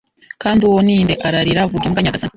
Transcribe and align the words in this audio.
“Kandi 0.43 0.61
uwo 0.67 0.79
ni 0.85 0.95
nde?” 1.03 1.13
ararira. 1.27 1.69
“Vuga 1.71 1.85
imbwa, 1.87 2.01
nyagasani!” 2.03 2.29